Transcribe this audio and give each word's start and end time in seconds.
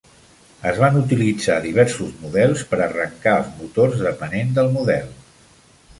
Es 0.69 0.79
van 0.83 0.95
utilitzar 1.01 1.57
diversos 1.65 2.15
models 2.23 2.65
per 2.71 2.79
arrancar 2.87 3.35
els 3.43 3.53
motors 3.61 4.03
depenent 4.09 4.51
del 4.57 4.75
model. 4.79 5.07